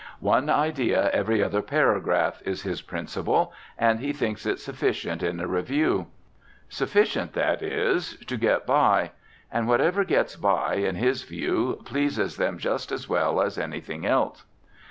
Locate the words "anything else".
13.59-14.43